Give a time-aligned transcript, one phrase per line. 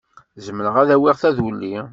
[0.45, 1.75] Zemreɣ ad awiɣ taduli?